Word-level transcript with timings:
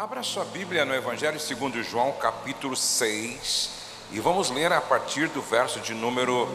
Abra 0.00 0.22
sua 0.22 0.46
Bíblia 0.46 0.86
no 0.86 0.94
Evangelho 0.94 1.38
segundo 1.38 1.82
João, 1.82 2.12
capítulo 2.12 2.74
6, 2.74 3.70
e 4.10 4.18
vamos 4.18 4.48
ler 4.48 4.72
a 4.72 4.80
partir 4.80 5.28
do 5.28 5.42
verso 5.42 5.78
de 5.80 5.92
número 5.92 6.48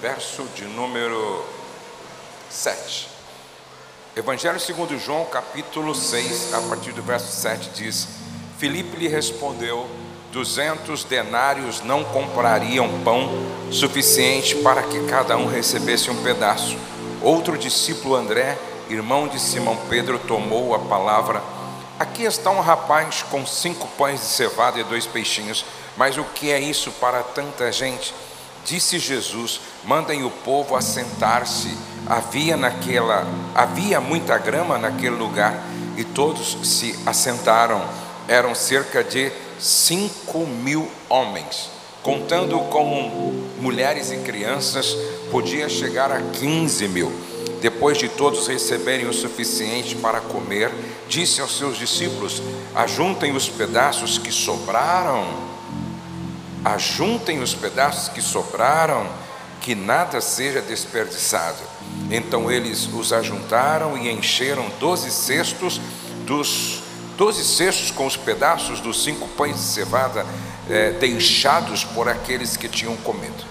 verso 0.00 0.44
de 0.54 0.62
número 0.66 1.44
7. 2.48 3.08
Evangelho 4.14 4.60
segundo 4.60 4.96
João, 4.96 5.24
capítulo 5.24 5.96
6, 5.96 6.54
a 6.54 6.60
partir 6.68 6.92
do 6.92 7.02
verso 7.02 7.40
7 7.40 7.70
diz: 7.70 8.06
Filipe 8.56 8.96
lhe 8.96 9.08
respondeu: 9.08 9.90
duzentos 10.30 11.02
denários 11.02 11.80
não 11.80 12.04
comprariam 12.04 13.02
pão 13.02 13.30
suficiente 13.72 14.54
para 14.62 14.84
que 14.84 15.04
cada 15.06 15.36
um 15.36 15.48
recebesse 15.48 16.08
um 16.08 16.22
pedaço. 16.22 16.78
Outro 17.20 17.58
discípulo, 17.58 18.14
André, 18.14 18.56
irmão 18.94 19.26
de 19.26 19.40
Simão 19.40 19.76
Pedro, 19.88 20.18
tomou 20.20 20.74
a 20.74 20.78
palavra. 20.78 21.42
Aqui 21.98 22.22
está 22.22 22.50
um 22.50 22.60
rapaz 22.60 23.24
com 23.30 23.44
cinco 23.44 23.86
pães 23.98 24.20
de 24.20 24.26
cevada 24.26 24.78
e 24.78 24.84
dois 24.84 25.06
peixinhos, 25.06 25.64
mas 25.96 26.16
o 26.16 26.24
que 26.24 26.50
é 26.50 26.60
isso 26.60 26.90
para 26.92 27.22
tanta 27.22 27.70
gente? 27.72 28.14
Disse 28.64 28.98
Jesus: 28.98 29.60
Mandem 29.84 30.24
o 30.24 30.30
povo 30.30 30.76
assentar-se. 30.76 31.76
Havia 32.06 32.56
naquela, 32.56 33.26
havia 33.54 34.00
muita 34.00 34.38
grama 34.38 34.78
naquele 34.78 35.16
lugar 35.16 35.62
e 35.96 36.04
todos 36.04 36.56
se 36.62 36.98
assentaram. 37.04 37.82
Eram 38.26 38.54
cerca 38.54 39.04
de 39.04 39.30
cinco 39.58 40.46
mil 40.46 40.90
homens, 41.08 41.70
contando 42.02 42.58
com 42.70 43.32
mulheres 43.60 44.10
e 44.10 44.16
crianças, 44.18 44.96
podia 45.30 45.68
chegar 45.68 46.10
a 46.10 46.20
15 46.20 46.88
mil. 46.88 47.33
Depois 47.64 47.96
de 47.96 48.10
todos 48.10 48.46
receberem 48.46 49.06
o 49.06 49.14
suficiente 49.14 49.96
para 49.96 50.20
comer, 50.20 50.70
disse 51.08 51.40
aos 51.40 51.56
seus 51.56 51.78
discípulos: 51.78 52.42
Ajuntem 52.74 53.34
os 53.34 53.48
pedaços 53.48 54.18
que 54.18 54.30
sobraram, 54.30 55.26
ajuntem 56.62 57.40
os 57.40 57.54
pedaços 57.54 58.10
que 58.10 58.20
sobraram, 58.20 59.08
que 59.62 59.74
nada 59.74 60.20
seja 60.20 60.60
desperdiçado. 60.60 61.62
Então 62.10 62.50
eles 62.50 62.86
os 62.92 63.14
ajuntaram 63.14 63.96
e 63.96 64.10
encheram 64.10 64.68
doze 64.78 65.10
cestos 65.10 65.80
dos 66.26 66.82
doze 67.16 67.42
cestos 67.42 67.90
com 67.90 68.04
os 68.04 68.14
pedaços 68.14 68.78
dos 68.80 69.02
cinco 69.02 69.26
pães 69.28 69.56
de 69.56 69.62
cevada 69.62 70.26
é, 70.68 70.90
deixados 70.90 71.82
por 71.82 72.10
aqueles 72.10 72.58
que 72.58 72.68
tinham 72.68 72.94
comido. 72.98 73.42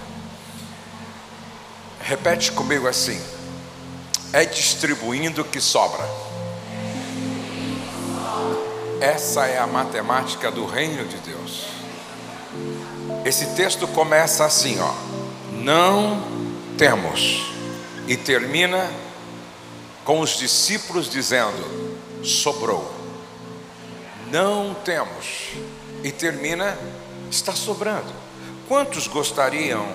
Repete 2.00 2.52
comigo 2.52 2.88
assim: 2.88 3.20
é 4.34 4.44
distribuindo 4.44 5.46
que 5.46 5.62
sobra. 5.62 6.04
Essa 9.00 9.46
é 9.46 9.60
a 9.60 9.68
matemática 9.68 10.52
do 10.52 10.66
reino 10.66 11.06
de 11.06 11.18
Deus. 11.18 11.68
Esse 13.24 13.56
texto 13.56 13.88
começa 13.88 14.44
assim, 14.44 14.80
ó. 14.82 14.94
Não 15.54 16.22
temos 16.78 17.46
e 18.08 18.18
termina 18.18 18.92
com 20.04 20.20
os 20.20 20.38
discípulos 20.38 21.10
dizendo: 21.10 21.98
sobrou 22.22 23.04
não 24.34 24.74
temos. 24.74 25.52
E 26.04 26.12
termina, 26.12 26.76
está 27.30 27.54
sobrando. 27.54 28.12
Quantos 28.68 29.06
gostariam 29.06 29.88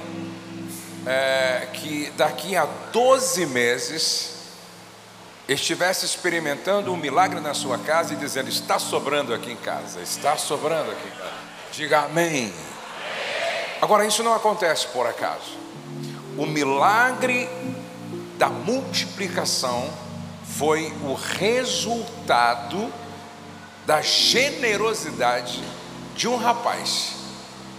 é, 1.09 1.67
que 1.73 2.13
daqui 2.19 2.55
a 2.55 2.67
12 2.93 3.47
meses 3.47 4.35
estivesse 5.49 6.05
experimentando 6.05 6.93
um 6.93 6.99
milagre 6.99 7.41
na 7.41 7.55
sua 7.55 7.79
casa 7.79 8.13
e 8.13 8.17
dizendo: 8.17 8.51
está 8.51 8.79
sobrando 8.79 9.33
aqui 9.33 9.51
em 9.51 9.57
casa, 9.57 10.03
está 10.03 10.37
sobrando 10.37 10.91
aqui 10.91 11.09
em 11.09 11.19
casa? 11.19 11.33
Diga 11.73 12.01
amém. 12.01 12.53
Agora, 13.81 14.05
isso 14.05 14.23
não 14.23 14.35
acontece 14.35 14.87
por 14.89 15.07
acaso. 15.07 15.57
O 16.37 16.45
milagre 16.45 17.49
da 18.37 18.51
multiplicação 18.51 19.91
foi 20.59 20.93
o 21.03 21.15
resultado 21.15 22.93
da 23.87 24.03
generosidade 24.03 25.65
de 26.15 26.29
um 26.29 26.37
rapaz, 26.37 27.15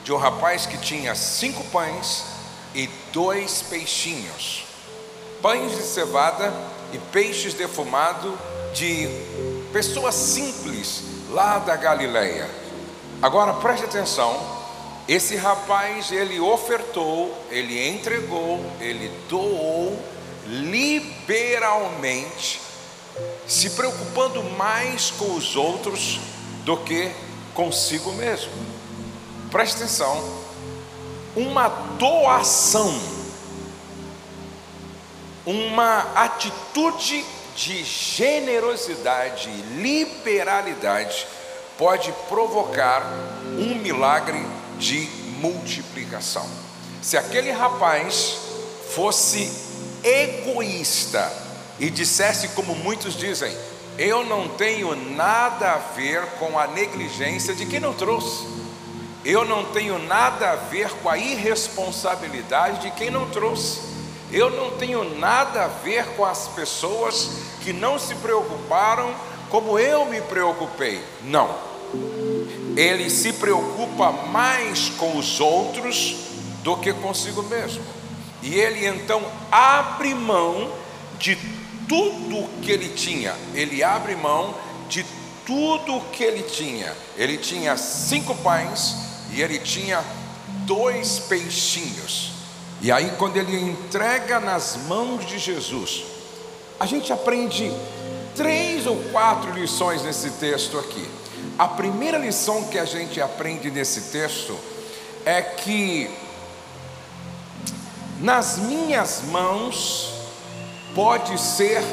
de 0.03 0.12
um 0.12 0.18
rapaz 0.18 0.66
que 0.66 0.79
tinha 0.79 1.13
cinco 1.13 1.63
pães 1.66 2.28
e 2.74 2.88
dois 3.12 3.62
peixinhos, 3.63 4.66
pães 5.41 5.75
de 5.75 5.84
cevada 5.84 6.53
e 6.94 6.97
peixes 6.97 7.53
defumados 7.53 8.34
de 8.74 9.07
pessoas 9.72 10.16
simples 10.16 11.03
lá 11.30 11.59
da 11.59 11.75
Galileia. 11.75 12.50
Agora 13.22 13.53
preste 13.53 13.85
atenção, 13.85 14.57
esse 15.07 15.35
rapaz 15.35 16.12
ele 16.12 16.40
ofertou, 16.40 17.35
ele 17.50 17.88
entregou, 17.90 18.59
ele 18.80 19.12
doou 19.28 20.01
liberalmente 20.46 22.62
se 23.47 23.72
preocupando 23.72 24.44
mais 24.44 25.12
com 25.12 25.36
os 25.36 25.56
outros 25.56 26.19
do 26.63 26.78
que 26.78 27.12
consigo 27.53 28.12
mesmo. 28.13 28.51
Preste 29.51 29.78
atenção, 29.78 30.38
uma 31.35 31.67
doação, 31.97 32.94
uma 35.45 36.00
atitude 36.16 37.25
de 37.56 37.84
generosidade 37.84 39.50
e 39.50 39.81
liberalidade 39.81 41.28
pode 41.78 42.13
provocar 42.28 43.03
um 43.57 43.75
milagre 43.75 44.45
de 44.78 45.09
multiplicação. 45.39 46.47
Se 47.01 47.18
aquele 47.18 47.51
rapaz 47.51 48.38
fosse 48.94 49.51
egoísta, 50.03 51.50
e 51.79 51.89
dissesse 51.89 52.50
como 52.50 52.75
muitos 52.75 53.16
dizem: 53.16 53.56
Eu 53.97 54.23
não 54.25 54.47
tenho 54.50 54.95
nada 54.95 55.73
a 55.73 55.78
ver 55.78 56.25
com 56.38 56.59
a 56.59 56.68
negligência 56.68 57.56
de 57.56 57.66
quem 57.66 57.79
não 57.79 57.94
trouxe. 57.94 58.45
Eu 59.24 59.44
não 59.44 59.66
tenho 59.66 60.00
nada 60.00 60.52
a 60.52 60.56
ver 60.56 60.90
com 61.02 61.09
a 61.09 61.18
irresponsabilidade 61.18 62.81
de 62.81 62.91
quem 62.91 63.09
não 63.09 63.30
trouxe. 63.30 63.81
Eu 64.31 64.50
não 64.50 64.72
tenho 64.78 65.18
nada 65.18 65.66
a 65.66 65.68
ver 65.68 66.06
com 66.16 66.24
as 66.24 66.47
pessoas 66.50 67.30
que 67.62 67.74
não 67.74 68.00
se 68.00 68.16
preocuparam 68.16 69.13
como 69.50 69.78
eu 69.78 70.06
me 70.06 70.22
preocupei. 70.22 71.03
Não. 71.24 71.53
Ele 72.78 73.09
se 73.09 73.34
preocupa 73.34 74.12
mais 74.12 74.90
com 74.90 75.18
os 75.18 75.40
outros 75.40 76.16
do 76.63 76.78
que 76.78 76.94
consigo 76.94 77.44
mesmo. 77.44 77.84
E 78.41 78.56
ele 78.56 78.86
então 78.86 79.22
abre 79.51 80.13
mão 80.13 80.72
de 81.18 81.38
tudo 81.90 82.47
que 82.62 82.72
ele 82.72 82.90
tinha, 82.90 83.36
ele 83.53 83.84
abre 83.84 84.16
mão 84.16 84.56
de 84.88 85.03
tudo 85.46 86.00
que 86.12 86.24
ele 86.24 86.44
tinha. 86.44 86.96
Ele 87.18 87.38
tinha 87.38 87.75
cinco 87.75 88.34
pães 88.36 89.08
ele 89.41 89.59
tinha 89.59 90.03
dois 90.66 91.19
peixinhos. 91.19 92.31
E 92.81 92.91
aí, 92.91 93.11
quando 93.17 93.38
ele 93.38 93.59
entrega 93.59 94.39
nas 94.39 94.77
mãos 94.88 95.25
de 95.25 95.38
Jesus, 95.38 96.03
a 96.79 96.85
gente 96.85 97.11
aprende 97.11 97.72
três 98.35 98.88
ou 98.88 98.95
quatro 99.11 99.51
lições 99.51 100.01
nesse 100.01 100.29
texto 100.31 100.77
aqui. 100.79 101.05
A 101.57 101.67
primeira 101.67 102.17
lição 102.17 102.63
que 102.66 102.77
a 102.79 102.85
gente 102.85 103.19
aprende 103.19 103.69
nesse 103.69 104.11
texto 104.11 104.57
é 105.25 105.41
que 105.41 106.09
nas 108.19 108.57
minhas 108.57 109.23
mãos 109.23 110.13
pode 110.95 111.39
ser 111.39 111.83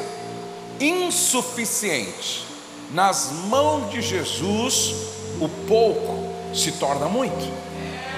insuficiente. 0.81 2.45
Nas 2.93 3.31
mãos 3.49 3.91
de 3.91 4.01
Jesus, 4.01 4.95
o 5.41 5.49
pouco 5.67 6.26
se 6.55 6.73
torna 6.73 7.07
muito. 7.07 7.45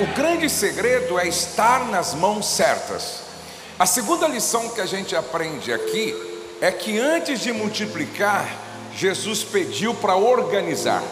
O 0.00 0.06
grande 0.14 0.48
segredo 0.48 1.18
é 1.18 1.26
estar 1.26 1.86
nas 1.86 2.14
mãos 2.14 2.46
certas. 2.46 3.20
A 3.78 3.86
segunda 3.86 4.28
lição 4.28 4.68
que 4.70 4.80
a 4.80 4.86
gente 4.86 5.16
aprende 5.16 5.72
aqui 5.72 6.14
é 6.60 6.70
que 6.70 6.98
antes 6.98 7.40
de 7.40 7.52
multiplicar, 7.52 8.48
Jesus 8.94 9.44
pediu 9.44 9.94
para 9.94 10.16
organizar. 10.16 11.02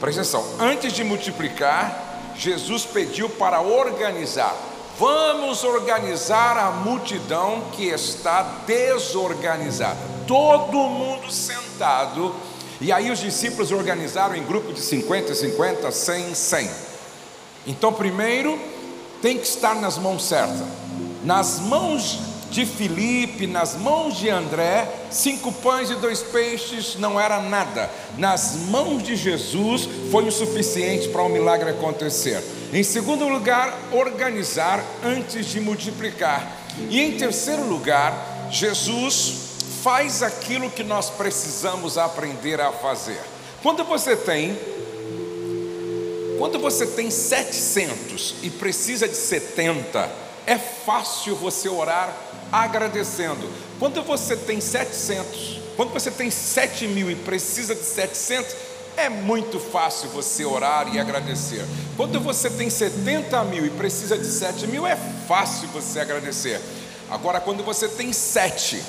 Presta 0.00 0.20
atenção, 0.20 0.44
antes 0.60 0.92
de 0.92 1.04
multiplicar, 1.04 2.32
Jesus 2.36 2.84
pediu 2.84 3.28
para 3.28 3.60
organizar. 3.60 4.54
Vamos 4.98 5.64
organizar 5.64 6.56
a 6.56 6.70
multidão 6.70 7.62
que 7.72 7.86
está 7.86 8.42
desorganizada. 8.66 9.98
Todo 10.26 10.76
mundo 10.78 11.30
sentado. 11.30 12.34
E 12.82 12.90
aí 12.90 13.12
os 13.12 13.20
discípulos 13.20 13.70
organizaram 13.70 14.34
em 14.34 14.42
grupo 14.42 14.72
de 14.72 14.80
50, 14.80 15.32
50, 15.36 15.92
100, 15.92 16.34
100. 16.34 16.70
Então, 17.64 17.92
primeiro, 17.92 18.58
tem 19.22 19.38
que 19.38 19.46
estar 19.46 19.76
nas 19.76 19.96
mãos 19.96 20.24
certas. 20.24 20.66
Nas 21.22 21.60
mãos 21.60 22.18
de 22.50 22.66
Filipe, 22.66 23.46
nas 23.46 23.76
mãos 23.76 24.18
de 24.18 24.28
André, 24.28 24.88
cinco 25.12 25.52
pães 25.52 25.90
e 25.90 25.94
dois 25.94 26.22
peixes 26.22 26.96
não 26.98 27.20
era 27.20 27.40
nada. 27.40 27.88
Nas 28.18 28.56
mãos 28.68 29.00
de 29.00 29.14
Jesus 29.14 29.88
foi 30.10 30.26
o 30.26 30.32
suficiente 30.32 31.08
para 31.08 31.22
o 31.22 31.28
milagre 31.28 31.70
acontecer. 31.70 32.42
Em 32.72 32.82
segundo 32.82 33.28
lugar, 33.28 33.78
organizar 33.92 34.84
antes 35.04 35.46
de 35.46 35.60
multiplicar. 35.60 36.50
E 36.90 37.00
em 37.00 37.12
terceiro 37.12 37.64
lugar, 37.64 38.48
Jesus 38.50 39.51
faz 39.82 40.22
aquilo 40.22 40.70
que 40.70 40.84
nós 40.84 41.10
precisamos 41.10 41.98
aprender 41.98 42.60
a 42.60 42.70
fazer. 42.70 43.20
Quando 43.62 43.82
você 43.84 44.16
tem 44.16 44.56
quando 46.38 46.58
você 46.58 46.86
tem 46.86 47.08
700 47.08 48.36
e 48.42 48.50
precisa 48.50 49.06
de 49.06 49.14
70, 49.14 50.10
é 50.44 50.58
fácil 50.58 51.36
você 51.36 51.68
orar 51.68 52.12
agradecendo. 52.50 53.48
Quando 53.78 54.02
você 54.02 54.36
tem 54.36 54.60
700, 54.60 55.60
quando 55.76 55.92
você 55.92 56.10
tem 56.10 56.32
7 56.32 56.88
mil 56.88 57.08
e 57.08 57.14
precisa 57.14 57.76
de 57.76 57.84
700, 57.84 58.56
é 58.96 59.08
muito 59.08 59.60
fácil 59.60 60.08
você 60.08 60.44
orar 60.44 60.92
e 60.92 60.98
agradecer. 60.98 61.64
Quando 61.96 62.18
você 62.18 62.50
tem 62.50 62.68
70 62.68 63.44
mil 63.44 63.64
e 63.64 63.70
precisa 63.70 64.18
de 64.18 64.26
7 64.26 64.66
mil, 64.66 64.84
é 64.84 64.96
fácil 65.28 65.68
você 65.68 66.00
agradecer. 66.00 66.60
Agora, 67.08 67.40
quando 67.40 67.62
você 67.62 67.86
tem 67.86 68.12
7 68.12 68.82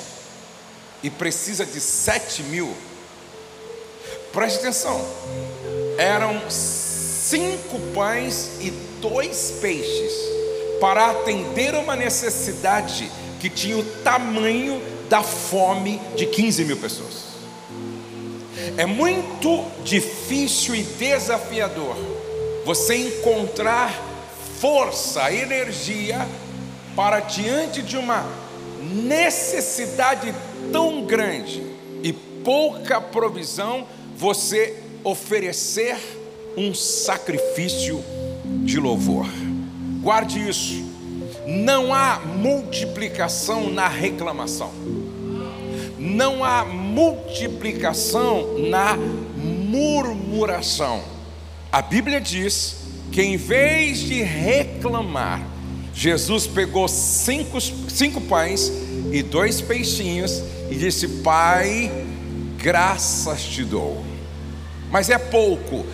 e 1.04 1.10
precisa 1.10 1.66
de 1.66 1.78
7 1.82 2.44
mil, 2.44 2.74
preste 4.32 4.60
atenção, 4.60 5.06
eram 5.98 6.40
cinco 6.48 7.78
pães 7.94 8.52
e 8.58 8.70
dois 9.02 9.58
peixes 9.60 10.12
para 10.80 11.10
atender 11.10 11.74
uma 11.74 11.94
necessidade 11.94 13.12
que 13.38 13.50
tinha 13.50 13.76
o 13.76 13.84
tamanho 14.02 14.82
da 15.10 15.22
fome 15.22 16.00
de 16.16 16.24
15 16.24 16.64
mil 16.64 16.78
pessoas. 16.78 17.34
É 18.78 18.86
muito 18.86 19.62
difícil 19.84 20.74
e 20.74 20.82
desafiador 20.82 21.96
você 22.64 22.96
encontrar 22.96 23.92
força, 24.58 25.30
energia 25.30 26.26
para 26.96 27.20
diante 27.20 27.82
de 27.82 27.98
uma 27.98 28.26
necessidade 28.80 30.34
tão 30.74 31.04
grande 31.04 31.62
e 32.02 32.12
pouca 32.12 33.00
provisão, 33.00 33.86
você 34.16 34.76
oferecer 35.04 35.96
um 36.56 36.74
sacrifício 36.74 38.02
de 38.64 38.80
louvor. 38.80 39.28
Guarde 40.02 40.48
isso. 40.48 40.84
Não 41.46 41.94
há 41.94 42.18
multiplicação 42.18 43.70
na 43.70 43.86
reclamação. 43.86 44.72
Não 45.96 46.42
há 46.42 46.64
multiplicação 46.64 48.58
na 48.58 48.96
murmuração. 48.96 51.04
A 51.70 51.82
Bíblia 51.82 52.20
diz 52.20 52.78
que 53.12 53.22
em 53.22 53.36
vez 53.36 54.00
de 54.00 54.24
reclamar, 54.24 55.40
Jesus 55.94 56.48
pegou 56.48 56.88
cinco, 56.88 57.60
cinco 57.60 58.20
pães 58.22 58.72
e 59.12 59.22
dois 59.22 59.60
peixinhos 59.60 60.42
e 60.74 60.76
disse: 60.76 61.06
Pai, 61.22 61.90
graças 62.58 63.44
te 63.44 63.64
dou. 63.64 64.04
Mas 64.90 65.08
é 65.08 65.18
pouco, 65.18 65.86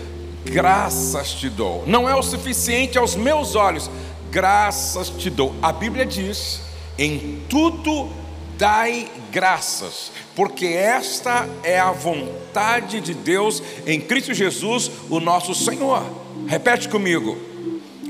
graças 0.44 1.32
te 1.32 1.50
dou. 1.50 1.84
Não 1.86 2.08
é 2.08 2.14
o 2.14 2.22
suficiente 2.22 2.96
aos 2.96 3.14
meus 3.14 3.54
olhos, 3.54 3.90
graças 4.30 5.10
te 5.10 5.28
dou. 5.28 5.54
A 5.62 5.70
Bíblia 5.70 6.06
diz: 6.06 6.62
em 6.98 7.42
tudo 7.48 8.10
dai 8.56 9.10
graças, 9.30 10.10
porque 10.34 10.66
esta 10.66 11.46
é 11.62 11.78
a 11.78 11.92
vontade 11.92 13.00
de 13.00 13.12
Deus 13.12 13.62
em 13.86 14.00
Cristo 14.00 14.32
Jesus, 14.32 14.90
o 15.10 15.20
nosso 15.20 15.54
Senhor. 15.54 16.02
Repete 16.46 16.88
comigo: 16.88 17.36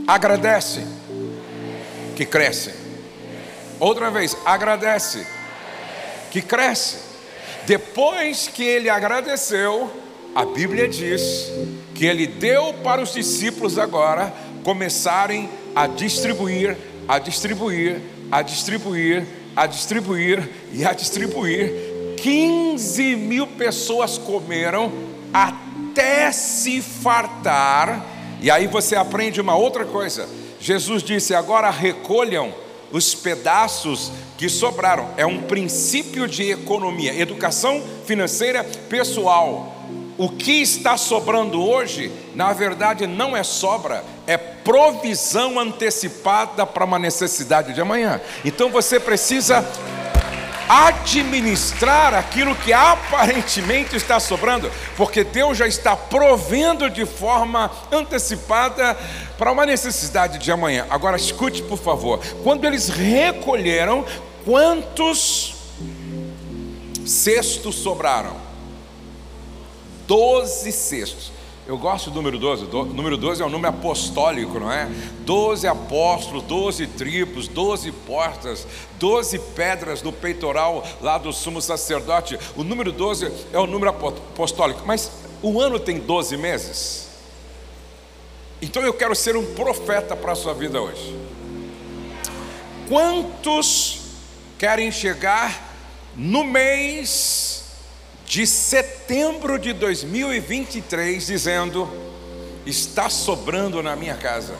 agradece, 0.06 0.86
que 2.14 2.24
cresce. 2.24 2.72
Outra 3.80 4.08
vez, 4.10 4.36
agradece, 4.44 5.26
que 6.30 6.40
cresce. 6.40 6.96
Depois 7.66 8.48
que 8.48 8.62
ele 8.62 8.88
agradeceu, 8.88 9.90
a 10.34 10.44
Bíblia 10.44 10.88
diz 10.88 11.50
que 11.94 12.06
ele 12.06 12.26
deu 12.26 12.72
para 12.82 13.02
os 13.02 13.12
discípulos 13.12 13.78
agora 13.78 14.32
começarem 14.62 15.48
a 15.74 15.86
distribuir, 15.86 16.76
a 17.08 17.18
distribuir, 17.18 18.00
a 18.30 18.42
distribuir, 18.42 19.26
a 19.56 19.66
distribuir 19.66 20.48
e 20.72 20.84
a 20.84 20.92
distribuir. 20.92 21.90
15 22.16 23.16
mil 23.16 23.46
pessoas 23.46 24.18
comeram 24.18 24.92
até 25.32 26.30
se 26.32 26.80
fartar. 26.80 28.04
E 28.40 28.50
aí 28.50 28.66
você 28.66 28.96
aprende 28.96 29.40
uma 29.40 29.56
outra 29.56 29.84
coisa. 29.84 30.28
Jesus 30.60 31.02
disse: 31.02 31.34
agora 31.34 31.70
recolham 31.70 32.54
os 32.90 33.14
pedaços 33.14 34.10
que 34.36 34.48
sobraram. 34.48 35.08
É 35.16 35.26
um 35.26 35.42
princípio 35.42 36.26
de 36.26 36.50
economia, 36.50 37.14
educação 37.14 37.82
financeira 38.06 38.64
pessoal. 38.88 39.76
O 40.16 40.28
que 40.28 40.60
está 40.60 40.96
sobrando 40.96 41.62
hoje, 41.62 42.12
na 42.34 42.52
verdade, 42.52 43.06
não 43.06 43.34
é 43.36 43.42
sobra, 43.42 44.04
é 44.26 44.36
provisão 44.36 45.58
antecipada 45.58 46.66
para 46.66 46.84
uma 46.84 46.98
necessidade 46.98 47.72
de 47.72 47.80
amanhã. 47.80 48.20
Então 48.44 48.70
você 48.70 49.00
precisa 49.00 49.66
administrar 50.70 52.14
aquilo 52.14 52.54
que 52.54 52.72
aparentemente 52.72 53.96
está 53.96 54.20
sobrando, 54.20 54.70
porque 54.96 55.24
Deus 55.24 55.58
já 55.58 55.66
está 55.66 55.96
provendo 55.96 56.88
de 56.88 57.04
forma 57.04 57.68
antecipada 57.90 58.96
para 59.36 59.50
uma 59.50 59.66
necessidade 59.66 60.38
de 60.38 60.52
amanhã. 60.52 60.86
Agora 60.88 61.16
escute, 61.16 61.60
por 61.60 61.76
favor. 61.76 62.20
Quando 62.44 62.64
eles 62.66 62.88
recolheram, 62.88 64.06
quantos 64.44 65.56
cestos 67.04 67.74
sobraram? 67.74 68.36
Doze 70.06 70.70
cestos. 70.70 71.32
Eu 71.70 71.78
gosto 71.78 72.10
do 72.10 72.16
número 72.16 72.36
12. 72.36 72.64
O 72.64 72.84
número 72.86 73.16
12 73.16 73.42
é 73.42 73.46
um 73.46 73.48
número 73.48 73.68
apostólico, 73.72 74.58
não 74.58 74.72
é? 74.72 74.86
Doze 75.20 75.68
apóstolos, 75.68 76.42
doze 76.42 76.84
tribos, 76.88 77.46
doze 77.46 77.92
portas, 77.92 78.66
doze 78.98 79.38
pedras 79.38 80.02
no 80.02 80.12
peitoral 80.12 80.84
lá 81.00 81.16
do 81.16 81.32
sumo 81.32 81.62
sacerdote. 81.62 82.36
O 82.56 82.64
número 82.64 82.90
12 82.90 83.32
é 83.52 83.58
o 83.60 83.68
número 83.68 83.88
apostólico. 83.88 84.82
Mas 84.84 85.12
o 85.40 85.60
ano 85.60 85.78
tem 85.78 86.00
12 86.00 86.36
meses. 86.36 87.08
Então 88.60 88.82
eu 88.82 88.92
quero 88.92 89.14
ser 89.14 89.36
um 89.36 89.54
profeta 89.54 90.16
para 90.16 90.32
a 90.32 90.34
sua 90.34 90.52
vida 90.52 90.82
hoje. 90.82 91.16
Quantos 92.88 94.00
querem 94.58 94.90
chegar 94.90 95.72
no 96.16 96.42
mês 96.42 97.59
de 98.30 98.46
setembro 98.46 99.58
de 99.58 99.72
2023, 99.72 101.26
dizendo: 101.26 101.90
está 102.64 103.10
sobrando 103.10 103.82
na 103.82 103.96
minha 103.96 104.14
casa, 104.14 104.54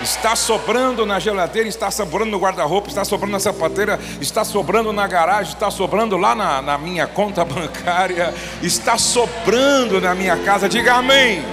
está 0.00 0.36
sobrando 0.36 1.04
na 1.04 1.18
geladeira, 1.18 1.68
está 1.68 1.90
sobrando 1.90 2.30
no 2.30 2.38
guarda-roupa, 2.38 2.86
está 2.86 3.04
sobrando 3.04 3.32
na 3.32 3.40
sapateira, 3.40 3.98
está 4.20 4.44
sobrando 4.44 4.92
na 4.92 5.04
garagem, 5.08 5.52
está 5.52 5.68
sobrando 5.68 6.16
lá 6.16 6.36
na, 6.36 6.62
na 6.62 6.78
minha 6.78 7.08
conta 7.08 7.42
bancária, 7.44 8.32
está 8.62 8.96
sobrando 8.96 10.00
na 10.00 10.14
minha 10.14 10.36
casa. 10.36 10.68
Diga 10.68 10.94
amém. 10.94 11.44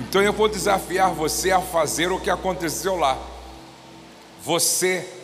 Então 0.00 0.20
eu 0.20 0.32
vou 0.32 0.48
desafiar 0.48 1.12
você 1.12 1.52
a 1.52 1.60
fazer 1.60 2.10
o 2.10 2.18
que 2.18 2.28
aconteceu 2.28 2.96
lá. 2.96 3.16
Você 4.42 5.15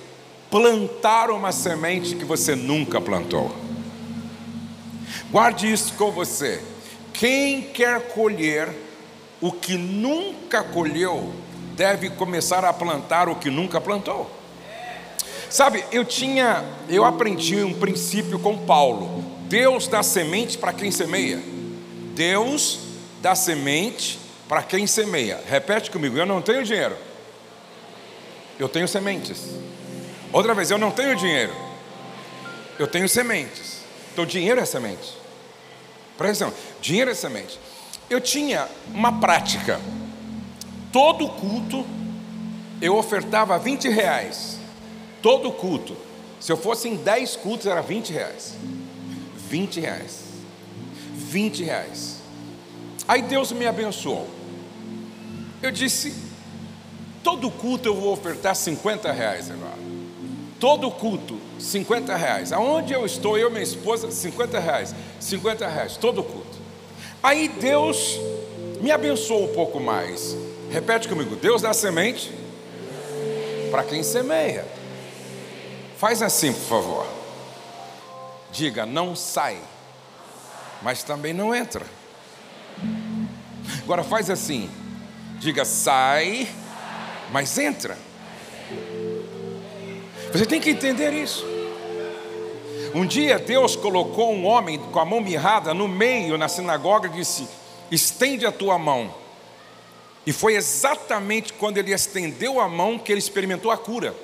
plantar 0.52 1.30
uma 1.30 1.50
semente 1.50 2.14
que 2.14 2.26
você 2.26 2.54
nunca 2.54 3.00
plantou. 3.00 3.50
Guarde 5.30 5.72
isso 5.72 5.94
com 5.94 6.10
você. 6.12 6.62
Quem 7.14 7.62
quer 7.62 8.08
colher 8.08 8.68
o 9.40 9.50
que 9.50 9.78
nunca 9.78 10.62
colheu, 10.62 11.32
deve 11.74 12.10
começar 12.10 12.66
a 12.66 12.72
plantar 12.72 13.30
o 13.30 13.36
que 13.36 13.48
nunca 13.48 13.80
plantou. 13.80 14.30
Sabe, 15.48 15.86
eu 15.90 16.04
tinha, 16.04 16.62
eu 16.86 17.02
aprendi 17.02 17.64
um 17.64 17.72
princípio 17.72 18.38
com 18.38 18.58
Paulo. 18.58 19.24
Deus 19.48 19.88
dá 19.88 20.02
semente 20.02 20.58
para 20.58 20.74
quem 20.74 20.90
semeia. 20.90 21.42
Deus 22.14 22.78
dá 23.22 23.34
semente 23.34 24.18
para 24.46 24.62
quem 24.62 24.86
semeia. 24.86 25.40
Repete 25.48 25.90
comigo, 25.90 26.18
eu 26.18 26.26
não 26.26 26.42
tenho 26.42 26.62
dinheiro. 26.62 26.96
Eu 28.58 28.68
tenho 28.68 28.86
sementes. 28.86 29.62
Outra 30.32 30.54
vez, 30.54 30.70
eu 30.70 30.78
não 30.78 30.90
tenho 30.90 31.14
dinheiro, 31.14 31.54
eu 32.78 32.86
tenho 32.86 33.08
sementes. 33.08 33.82
Então, 34.12 34.24
dinheiro 34.24 34.60
é 34.60 34.64
semente. 34.64 35.16
Presta 36.16 36.46
atenção, 36.46 36.62
dinheiro 36.80 37.10
é 37.10 37.14
semente. 37.14 37.58
Eu 38.08 38.20
tinha 38.20 38.68
uma 38.94 39.20
prática, 39.20 39.80
todo 40.90 41.28
culto, 41.28 41.86
eu 42.80 42.96
ofertava 42.96 43.58
20 43.58 43.88
reais, 43.88 44.58
todo 45.20 45.52
culto. 45.52 45.96
Se 46.40 46.50
eu 46.50 46.56
fosse 46.56 46.88
em 46.88 46.96
10 46.96 47.36
cultos, 47.36 47.66
era 47.66 47.80
20 47.80 48.12
reais. 48.12 48.54
20 49.48 49.80
reais. 49.80 50.20
20 51.14 51.64
reais. 51.64 52.16
Aí 53.06 53.22
Deus 53.22 53.52
me 53.52 53.66
abençoou. 53.66 54.28
Eu 55.62 55.70
disse: 55.70 56.14
todo 57.22 57.50
culto 57.50 57.88
eu 57.88 57.94
vou 57.94 58.12
ofertar 58.12 58.56
50 58.56 59.12
reais 59.12 59.50
agora. 59.50 59.81
Todo 60.62 60.92
culto, 60.92 61.40
50 61.58 62.14
reais. 62.14 62.52
Aonde 62.52 62.92
eu 62.92 63.04
estou, 63.04 63.36
eu 63.36 63.48
e 63.48 63.50
minha 63.50 63.64
esposa, 63.64 64.12
50 64.12 64.60
reais. 64.60 64.94
50 65.18 65.66
reais, 65.66 65.96
todo 65.96 66.22
culto. 66.22 66.56
Aí 67.20 67.48
Deus 67.48 68.20
me 68.80 68.92
abençoou 68.92 69.50
um 69.50 69.54
pouco 69.54 69.80
mais. 69.80 70.36
Repete 70.70 71.08
comigo: 71.08 71.34
Deus 71.34 71.62
dá 71.62 71.74
semente 71.74 72.32
para 73.72 73.82
quem 73.82 74.04
semeia. 74.04 74.64
Faz 75.98 76.22
assim, 76.22 76.52
por 76.52 76.68
favor. 76.68 77.06
Diga: 78.52 78.86
não 78.86 79.16
sai, 79.16 79.58
mas 80.80 81.02
também 81.02 81.32
não 81.32 81.52
entra. 81.52 81.84
Agora 83.82 84.04
faz 84.04 84.30
assim. 84.30 84.70
Diga: 85.40 85.64
sai, 85.64 86.46
mas 87.32 87.58
entra. 87.58 87.98
Você 90.32 90.46
tem 90.46 90.60
que 90.60 90.70
entender 90.70 91.12
isso. 91.12 91.44
Um 92.94 93.06
dia 93.06 93.38
Deus 93.38 93.76
colocou 93.76 94.32
um 94.32 94.46
homem 94.46 94.78
com 94.78 94.98
a 94.98 95.04
mão 95.04 95.20
mirrada 95.20 95.74
no 95.74 95.86
meio 95.86 96.38
na 96.38 96.48
sinagoga 96.48 97.08
e 97.08 97.12
disse: 97.12 97.46
estende 97.90 98.46
a 98.46 98.52
tua 98.52 98.78
mão. 98.78 99.14
E 100.26 100.32
foi 100.32 100.54
exatamente 100.54 101.52
quando 101.52 101.78
ele 101.78 101.92
estendeu 101.92 102.60
a 102.60 102.68
mão 102.68 102.98
que 102.98 103.12
ele 103.12 103.18
experimentou 103.18 103.70
a 103.70 103.76
cura. 103.76 104.14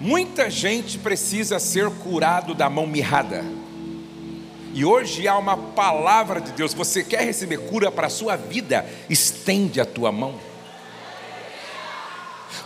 Muita 0.00 0.50
gente 0.50 0.98
precisa 0.98 1.58
ser 1.58 1.90
curado 1.90 2.54
da 2.54 2.70
mão 2.70 2.86
mirrada. 2.86 3.44
E 4.74 4.84
hoje 4.84 5.28
há 5.28 5.36
uma 5.36 5.56
palavra 5.56 6.40
de 6.40 6.52
Deus. 6.52 6.72
Você 6.72 7.04
quer 7.04 7.22
receber 7.22 7.58
cura 7.58 7.90
para 7.90 8.06
a 8.06 8.10
sua 8.10 8.36
vida? 8.36 8.86
Estende 9.10 9.80
a 9.80 9.84
tua 9.84 10.10
mão. 10.10 10.51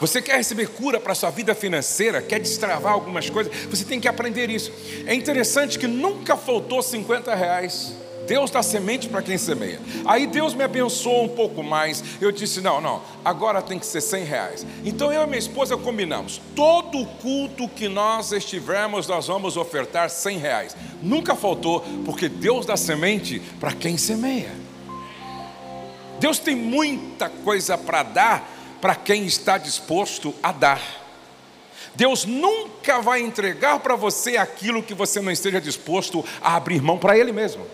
Você 0.00 0.20
quer 0.20 0.36
receber 0.36 0.68
cura 0.68 1.00
para 1.00 1.12
a 1.12 1.14
sua 1.14 1.30
vida 1.30 1.54
financeira? 1.54 2.20
Quer 2.20 2.40
destravar 2.40 2.92
algumas 2.92 3.30
coisas? 3.30 3.52
Você 3.70 3.84
tem 3.84 3.98
que 3.98 4.08
aprender 4.08 4.50
isso. 4.50 4.70
É 5.06 5.14
interessante 5.14 5.78
que 5.78 5.86
nunca 5.86 6.36
faltou 6.36 6.82
50 6.82 7.34
reais. 7.34 7.94
Deus 8.26 8.50
dá 8.50 8.62
semente 8.62 9.08
para 9.08 9.22
quem 9.22 9.38
semeia. 9.38 9.80
Aí 10.04 10.26
Deus 10.26 10.52
me 10.52 10.64
abençoou 10.64 11.24
um 11.24 11.28
pouco 11.28 11.62
mais. 11.62 12.02
Eu 12.20 12.32
disse: 12.32 12.60
não, 12.60 12.80
não, 12.80 13.00
agora 13.24 13.62
tem 13.62 13.78
que 13.78 13.86
ser 13.86 14.00
100 14.00 14.24
reais. 14.24 14.66
Então 14.84 15.12
eu 15.12 15.22
e 15.22 15.26
minha 15.26 15.38
esposa 15.38 15.76
combinamos: 15.76 16.40
todo 16.54 17.06
culto 17.22 17.68
que 17.68 17.88
nós 17.88 18.32
estivermos, 18.32 19.06
nós 19.06 19.28
vamos 19.28 19.56
ofertar 19.56 20.10
100 20.10 20.38
reais. 20.38 20.76
Nunca 21.00 21.34
faltou, 21.34 21.84
porque 22.04 22.28
Deus 22.28 22.66
dá 22.66 22.76
semente 22.76 23.40
para 23.60 23.72
quem 23.72 23.96
semeia. 23.96 24.52
Deus 26.18 26.38
tem 26.38 26.56
muita 26.56 27.28
coisa 27.28 27.78
para 27.78 28.02
dar 28.02 28.55
para 28.86 28.94
quem 28.94 29.26
está 29.26 29.58
disposto 29.58 30.32
a 30.40 30.52
dar. 30.52 30.80
Deus 31.96 32.24
nunca 32.24 33.00
vai 33.00 33.20
entregar 33.20 33.80
para 33.80 33.96
você 33.96 34.36
aquilo 34.36 34.80
que 34.80 34.94
você 34.94 35.20
não 35.20 35.32
esteja 35.32 35.60
disposto 35.60 36.24
a 36.40 36.54
abrir 36.54 36.80
mão 36.80 36.96
para 36.96 37.18
Ele 37.18 37.32
mesmo. 37.32 37.66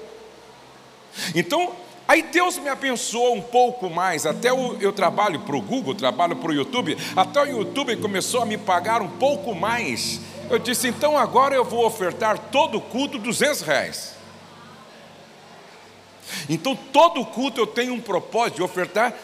Então, 1.34 1.74
aí 2.08 2.22
Deus 2.22 2.56
me 2.56 2.70
abençoou 2.70 3.34
um 3.34 3.42
pouco 3.42 3.90
mais. 3.90 4.24
Até 4.24 4.48
eu, 4.48 4.78
eu 4.80 4.90
trabalho 4.90 5.40
para 5.40 5.54
o 5.54 5.60
Google, 5.60 5.94
trabalho 5.94 6.36
para 6.36 6.50
o 6.50 6.54
YouTube. 6.54 6.96
Até 7.14 7.42
o 7.42 7.58
YouTube 7.58 7.94
começou 7.98 8.40
a 8.40 8.46
me 8.46 8.56
pagar 8.56 9.02
um 9.02 9.10
pouco 9.10 9.54
mais. 9.54 10.18
Eu 10.48 10.58
disse, 10.58 10.88
então 10.88 11.18
agora 11.18 11.54
eu 11.54 11.62
vou 11.62 11.84
ofertar 11.84 12.38
todo 12.38 12.80
culto 12.80 13.18
200 13.18 13.60
reais. 13.60 14.14
Então 16.48 16.74
todo 16.74 17.22
culto 17.26 17.60
eu 17.60 17.66
tenho 17.66 17.92
um 17.92 18.00
propósito 18.00 18.56
de 18.56 18.62
ofertar 18.62 19.14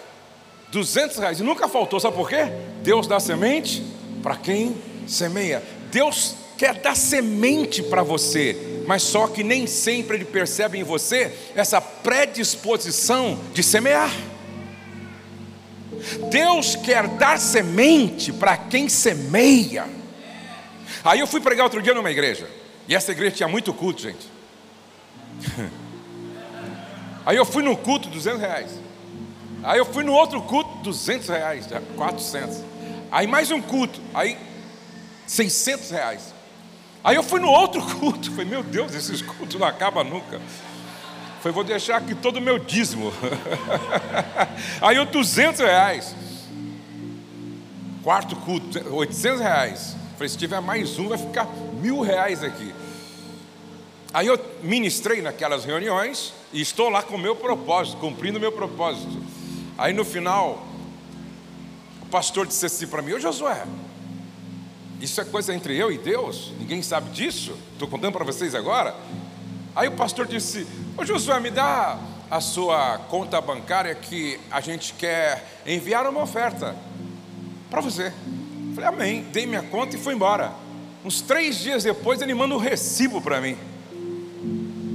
200 0.71 1.17
reais. 1.19 1.41
E 1.41 1.43
nunca 1.43 1.69
faltou, 1.69 1.99
sabe 1.99 2.17
por 2.17 2.29
quê? 2.29 2.47
Deus 2.83 3.07
dá 3.07 3.19
semente 3.21 3.83
para 4.23 4.37
quem 4.37 4.77
semeia. 5.07 5.63
Deus 5.91 6.35
quer 6.57 6.75
dar 6.75 6.97
semente 6.97 7.83
para 7.83 8.03
você, 8.03 8.83
mas 8.87 9.03
só 9.03 9.29
que 9.29 9.43
nem 9.43 9.67
sempre 9.67 10.17
Ele 10.17 10.25
percebe 10.25 10.79
em 10.79 10.83
você 10.83 11.33
essa 11.55 11.81
predisposição 11.81 13.39
de 13.55 13.63
semear. 13.63 14.13
Deus 16.31 16.77
quer 16.77 17.07
dar 17.09 17.39
semente 17.39 18.33
para 18.33 18.57
quem 18.57 18.89
semeia. 18.89 19.87
Aí 21.05 21.21
eu 21.21 21.27
fui 21.27 21.41
pregar 21.41 21.65
outro 21.65 21.81
dia 21.81 21.95
numa 21.95 22.11
igreja, 22.11 22.49
e 22.87 22.95
essa 22.95 23.13
igreja 23.13 23.37
tinha 23.37 23.49
muito 23.49 23.73
culto, 23.73 24.03
gente. 24.03 24.29
Aí 27.25 27.37
eu 27.37 27.45
fui 27.45 27.63
no 27.63 27.77
culto, 27.77 28.09
200 28.09 28.41
reais. 28.41 28.88
Aí 29.63 29.79
eu 29.79 29.85
fui 29.85 30.05
no 30.05 30.13
outro 30.13 30.41
culto, 30.43 30.71
200 30.83 31.29
reais, 31.29 31.69
400. 31.97 32.63
Aí 33.11 33.27
mais 33.27 33.51
um 33.51 33.61
culto, 33.61 34.01
aí 34.15 34.39
600 35.27 35.91
reais. 35.91 36.35
Aí 37.03 37.17
eu 37.17 37.23
fui 37.23 37.41
no 37.41 37.49
outro 37.49 37.83
culto, 37.99 38.31
falei, 38.31 38.47
meu 38.47 38.63
Deus, 38.63 38.95
esses 38.95 39.23
cultos 39.23 39.59
não 39.59 39.67
acabam 39.67 40.05
nunca. 40.05 40.41
Falei, 41.41 41.55
vou 41.55 41.65
deixar 41.65 41.97
aqui 41.97 42.15
todo 42.15 42.39
o 42.39 42.41
meu 42.41 42.59
dízimo. 42.59 43.13
Aí 44.83 44.97
eu 44.97 45.07
200 45.07 45.61
reais. 45.61 46.15
Quarto 48.03 48.35
culto, 48.37 48.79
800 48.93 49.41
reais. 49.41 49.97
Falei, 50.15 50.29
se 50.29 50.37
tiver 50.37 50.61
mais 50.61 50.99
um, 50.99 51.09
vai 51.09 51.17
ficar 51.17 51.47
mil 51.81 52.01
reais 52.01 52.43
aqui. 52.43 52.75
Aí 54.13 54.27
eu 54.27 54.39
ministrei 54.63 55.23
naquelas 55.23 55.65
reuniões 55.65 56.33
e 56.53 56.61
estou 56.61 56.89
lá 56.89 57.03
com 57.03 57.15
o 57.15 57.19
meu 57.19 57.37
propósito, 57.37 57.99
cumprindo 57.99 58.39
o 58.39 58.41
meu 58.41 58.51
propósito. 58.51 59.28
Aí 59.79 59.93
no 59.93 60.05
final, 60.05 60.67
o 62.03 62.07
pastor 62.07 62.49
disse 62.49 62.67
assim 62.67 62.89
para 62.89 63.01
mim: 63.01 63.13
Ô 63.13 63.21
Josué, 63.21 63.65
isso 65.01 65.21
é 65.21 65.25
coisa 65.25 65.55
entre 65.55 65.77
eu 65.77 65.93
e 65.93 65.97
Deus, 65.97 66.53
ninguém 66.59 66.83
sabe 66.83 67.11
disso, 67.11 67.57
estou 67.73 67.87
contando 67.87 68.13
para 68.13 68.25
vocês 68.25 68.57
agora. 68.57 68.95
Aí 69.77 69.87
o 69.87 69.93
pastor 69.93 70.27
disse: 70.27 70.67
Ô 70.97 71.05
Josué, 71.05 71.39
me 71.39 71.51
dá 71.51 71.97
a 72.29 72.41
sua 72.41 72.99
conta 73.09 73.41
bancária 73.41 73.95
que 73.95 74.41
a 74.51 74.61
gente 74.61 74.93
quer 74.95 75.61
enviar 75.65 76.07
uma 76.09 76.23
oferta 76.23 76.75
para 77.71 77.81
você. 77.81 78.13
Falei, 78.75 78.89
amém. 78.89 79.23
Dei 79.33 79.47
minha 79.47 79.63
conta 79.63 79.97
e 79.97 79.99
fui 79.99 80.15
embora. 80.15 80.53
Uns 81.05 81.21
três 81.21 81.57
dias 81.57 81.85
depois 81.85 82.21
ele 82.21 82.35
manda 82.35 82.55
um 82.55 82.59
recibo 82.59 83.21
para 83.21 83.41
mim. 83.41 83.57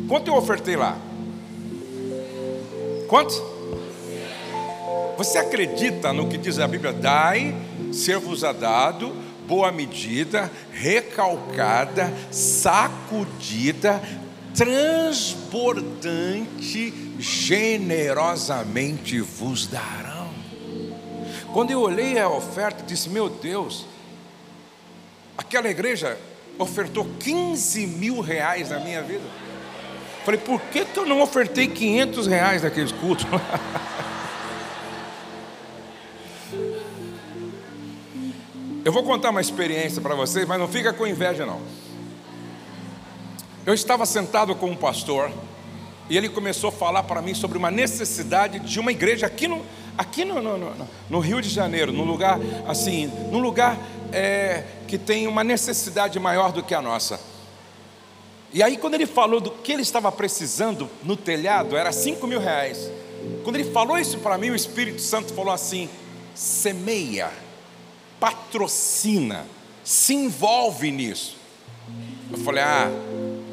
Quanto 0.07 0.27
eu 0.27 0.35
ofertei 0.35 0.75
lá? 0.75 0.97
Quanto? 3.07 3.52
Você 5.17 5.37
acredita 5.37 6.11
no 6.11 6.27
que 6.27 6.37
diz 6.37 6.59
a 6.59 6.67
Bíblia? 6.67 6.91
Dai, 6.91 7.55
ser-vos-á 7.91 8.51
dado, 8.51 9.13
boa 9.47 9.71
medida, 9.71 10.51
recalcada, 10.71 12.11
sacudida, 12.31 14.01
transbordante, 14.55 16.93
generosamente 17.19 19.21
vos 19.21 19.67
darão. 19.67 20.33
Quando 21.53 21.71
eu 21.71 21.81
olhei 21.81 22.19
a 22.19 22.27
oferta, 22.27 22.83
disse: 22.83 23.09
Meu 23.09 23.29
Deus, 23.29 23.85
aquela 25.37 25.69
igreja 25.69 26.17
ofertou 26.57 27.07
15 27.19 27.85
mil 27.85 28.19
reais 28.19 28.69
na 28.69 28.79
minha 28.79 29.03
vida. 29.03 29.43
Falei, 30.25 30.39
por 30.39 30.59
que, 30.61 30.85
que 30.85 30.97
eu 30.97 31.05
não 31.05 31.21
ofertei 31.21 31.67
500 31.67 32.27
reais 32.27 32.63
naqueles 32.63 32.93
cultos? 32.93 33.27
Eu 38.85 38.91
vou 38.91 39.03
contar 39.03 39.29
uma 39.29 39.39
experiência 39.39 40.01
para 40.01 40.13
vocês, 40.13 40.45
mas 40.45 40.59
não 40.59 40.67
fica 40.67 40.91
com 40.91 41.07
inveja 41.07 41.45
não. 41.45 41.61
Eu 43.65 43.73
estava 43.73 44.05
sentado 44.05 44.53
com 44.55 44.69
um 44.69 44.75
pastor 44.75 45.31
e 46.09 46.17
ele 46.17 46.27
começou 46.27 46.67
a 46.67 46.71
falar 46.71 47.03
para 47.03 47.21
mim 47.21 47.33
sobre 47.33 47.57
uma 47.57 47.71
necessidade 47.71 48.59
de 48.59 48.79
uma 48.81 48.91
igreja 48.91 49.25
aqui 49.25 49.47
no, 49.47 49.61
aqui 49.97 50.25
no, 50.25 50.41
no, 50.41 50.57
no, 50.57 50.87
no 51.09 51.19
Rio 51.19 51.41
de 51.41 51.47
Janeiro, 51.47 51.93
num 51.93 52.03
lugar 52.03 52.37
assim, 52.67 53.09
num 53.31 53.39
lugar 53.39 53.77
é, 54.11 54.65
que 54.85 54.97
tem 54.97 55.27
uma 55.27 55.45
necessidade 55.45 56.19
maior 56.19 56.51
do 56.51 56.61
que 56.61 56.75
a 56.75 56.81
nossa. 56.81 57.21
E 58.51 58.61
aí 58.61 58.75
quando 58.75 58.95
ele 58.95 59.05
falou 59.05 59.39
do 59.39 59.49
que 59.49 59.71
ele 59.71 59.81
estava 59.81 60.11
precisando 60.11 60.89
no 61.01 61.15
telhado, 61.15 61.77
era 61.77 61.93
5 61.93 62.27
mil 62.27 62.41
reais. 62.41 62.91
Quando 63.45 63.55
ele 63.55 63.71
falou 63.71 63.97
isso 63.97 64.17
para 64.17 64.37
mim, 64.37 64.49
o 64.49 64.55
Espírito 64.55 65.01
Santo 65.01 65.33
falou 65.33 65.53
assim: 65.53 65.89
semeia 66.35 67.31
patrocina, 68.23 69.45
se 69.83 70.13
envolve 70.13 70.89
nisso. 70.89 71.35
Eu 72.31 72.37
falei, 72.37 72.63
ah, 72.63 72.89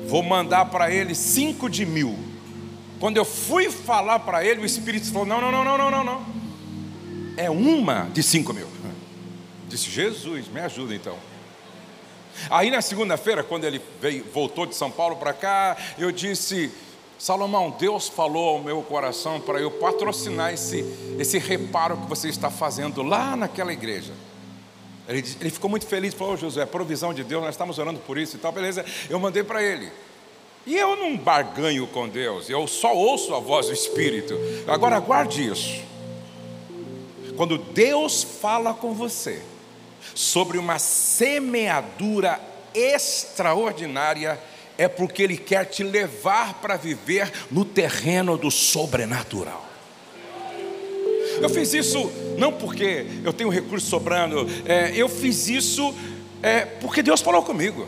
vou 0.06 0.22
mandar 0.22 0.66
para 0.66 0.94
ele 0.94 1.12
cinco 1.12 1.68
de 1.68 1.84
mil. 1.84 2.16
Quando 3.00 3.16
eu 3.16 3.24
fui 3.24 3.68
falar 3.68 4.20
para 4.20 4.44
ele, 4.44 4.60
o 4.60 4.64
Espírito 4.64 5.10
falou: 5.10 5.26
não, 5.26 5.40
não, 5.40 5.50
não, 5.50 5.64
não, 5.64 5.76
não, 5.76 5.90
não, 5.90 6.04
não. 6.04 6.26
é 7.36 7.50
uma 7.50 8.08
de 8.12 8.22
cinco 8.22 8.52
mil. 8.52 8.68
Disse, 9.66 9.90
Jesus, 9.90 10.46
me 10.46 10.60
ajuda 10.60 10.94
então. 10.94 11.16
Aí 12.48 12.70
na 12.70 12.80
segunda-feira, 12.80 13.42
quando 13.42 13.64
ele 13.64 13.82
veio, 14.00 14.24
voltou 14.32 14.66
de 14.66 14.76
São 14.76 14.90
Paulo 14.90 15.16
para 15.16 15.32
cá, 15.32 15.76
eu 15.98 16.12
disse, 16.12 16.70
Salomão, 17.18 17.74
Deus 17.76 18.08
falou 18.08 18.50
ao 18.50 18.62
meu 18.62 18.82
coração 18.82 19.40
para 19.40 19.60
eu 19.60 19.72
patrocinar 19.72 20.54
esse, 20.54 20.84
esse 21.18 21.38
reparo 21.38 21.96
que 21.96 22.08
você 22.08 22.28
está 22.28 22.50
fazendo 22.50 23.02
lá 23.02 23.34
naquela 23.34 23.72
igreja. 23.72 24.12
Ele, 25.10 25.24
ele 25.40 25.50
ficou 25.50 25.68
muito 25.68 25.86
feliz, 25.86 26.14
falou, 26.14 26.34
oh, 26.34 26.36
Josué, 26.36 26.64
provisão 26.64 27.12
de 27.12 27.24
Deus, 27.24 27.42
nós 27.42 27.54
estamos 27.54 27.78
orando 27.78 27.98
por 28.00 28.16
isso 28.16 28.36
e 28.36 28.38
tal, 28.38 28.52
beleza. 28.52 28.84
Eu 29.08 29.18
mandei 29.18 29.42
para 29.42 29.60
ele. 29.60 29.90
E 30.64 30.76
eu 30.76 30.94
não 30.94 31.16
barganho 31.16 31.86
com 31.88 32.08
Deus, 32.08 32.48
eu 32.48 32.66
só 32.68 32.94
ouço 32.94 33.34
a 33.34 33.40
voz 33.40 33.66
do 33.66 33.72
Espírito. 33.72 34.38
Agora 34.68 35.00
guarde 35.00 35.50
isso. 35.50 35.82
Quando 37.36 37.58
Deus 37.58 38.22
fala 38.22 38.72
com 38.72 38.94
você 38.94 39.42
sobre 40.14 40.58
uma 40.58 40.78
semeadura 40.78 42.40
extraordinária, 42.72 44.38
é 44.78 44.86
porque 44.86 45.22
Ele 45.22 45.36
quer 45.36 45.64
te 45.64 45.82
levar 45.82 46.54
para 46.60 46.76
viver 46.76 47.32
no 47.50 47.64
terreno 47.64 48.38
do 48.38 48.50
sobrenatural. 48.50 49.66
Eu 51.40 51.48
fiz 51.48 51.72
isso 51.72 52.12
não 52.40 52.50
porque 52.50 53.06
eu 53.22 53.34
tenho 53.34 53.50
recurso 53.50 53.86
sobrando, 53.86 54.48
é, 54.64 54.92
eu 54.96 55.10
fiz 55.10 55.46
isso 55.48 55.94
é, 56.42 56.64
porque 56.64 57.02
Deus 57.02 57.20
falou 57.20 57.42
comigo. 57.42 57.86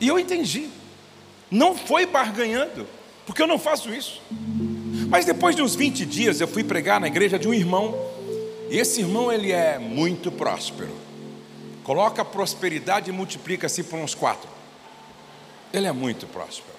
E 0.00 0.08
eu 0.08 0.18
entendi. 0.18 0.70
Não 1.50 1.76
foi 1.76 2.06
barganhando, 2.06 2.86
porque 3.26 3.42
eu 3.42 3.46
não 3.46 3.58
faço 3.58 3.92
isso. 3.92 4.22
Mas 5.08 5.26
depois 5.26 5.54
de 5.54 5.60
uns 5.60 5.74
20 5.74 6.06
dias 6.06 6.40
eu 6.40 6.48
fui 6.48 6.64
pregar 6.64 6.98
na 6.98 7.06
igreja 7.06 7.38
de 7.38 7.46
um 7.46 7.52
irmão, 7.52 7.94
e 8.70 8.78
esse 8.78 9.00
irmão 9.02 9.30
ele 9.30 9.52
é 9.52 9.78
muito 9.78 10.32
próspero. 10.32 10.96
Coloca 11.84 12.24
prosperidade 12.24 13.10
e 13.10 13.12
multiplica-se 13.12 13.82
por 13.82 13.98
uns 13.98 14.14
quatro. 14.14 14.48
Ele 15.70 15.86
é 15.86 15.92
muito 15.92 16.26
próspero. 16.26 16.72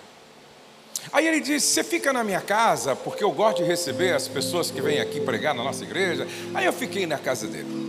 Aí 1.12 1.27
ele 1.27 1.39
disse: 1.39 1.67
Você 1.67 1.83
fica 1.83 2.12
na 2.12 2.24
minha 2.24 2.41
casa, 2.41 2.95
porque 2.95 3.24
eu 3.24 3.31
gosto 3.31 3.57
de 3.57 3.63
receber 3.63 4.13
as 4.13 4.27
pessoas 4.27 4.71
que 4.71 4.81
vêm 4.81 5.00
aqui 5.00 5.19
pregar 5.19 5.53
na 5.53 5.63
nossa 5.63 5.83
igreja. 5.83 6.27
Aí 6.53 6.65
eu 6.65 6.74
fiquei 6.74 7.05
na 7.05 7.17
casa 7.17 7.47
dele. 7.47 7.85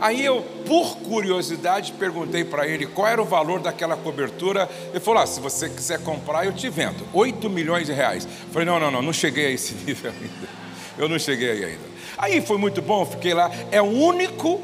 Aí 0.00 0.24
eu, 0.24 0.42
por 0.66 0.96
curiosidade, 0.96 1.92
perguntei 1.92 2.42
para 2.42 2.66
ele 2.66 2.86
qual 2.86 3.06
era 3.06 3.20
o 3.20 3.24
valor 3.24 3.60
daquela 3.60 3.96
cobertura. 3.96 4.68
Ele 4.90 5.00
falou: 5.00 5.22
ah, 5.22 5.26
se 5.26 5.40
você 5.40 5.68
quiser 5.68 6.02
comprar, 6.02 6.46
eu 6.46 6.52
te 6.52 6.70
vendo. 6.70 7.06
8 7.12 7.50
milhões 7.50 7.86
de 7.86 7.92
reais. 7.92 8.24
Eu 8.24 8.52
falei: 8.52 8.66
não, 8.66 8.80
não, 8.80 8.90
não, 8.90 9.02
não 9.02 9.12
cheguei 9.12 9.46
a 9.46 9.50
esse 9.50 9.74
nível 9.84 10.10
ainda. 10.10 10.60
Eu 10.96 11.08
não 11.08 11.18
cheguei 11.18 11.50
aí 11.50 11.64
ainda. 11.64 11.90
Aí 12.16 12.40
foi 12.40 12.58
muito 12.58 12.80
bom, 12.80 13.04
fiquei 13.04 13.34
lá. 13.34 13.50
É 13.70 13.80
o 13.80 13.86
único 13.86 14.60